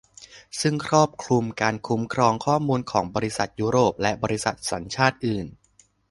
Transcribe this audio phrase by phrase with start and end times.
[0.61, 5.45] ซึ่งครอบคลุมการคุ้มครองข้อมูลของบริษัทยุโรปและบริษัทสัญชาติอื่น